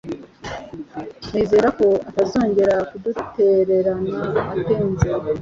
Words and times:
Nizere 1.31 1.67
ko 1.77 1.87
atazongera 2.09 2.75
kudutererana 2.89 4.19
atinze. 4.53 5.07